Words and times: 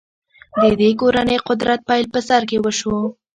د 0.61 0.63
دې 0.79 0.89
کورنۍ 0.99 1.37
قدرت 1.47 1.79
پیل 1.87 2.05
په 2.13 2.19
سر 2.27 2.41
کې 2.49 2.57
وشو. 2.63 2.97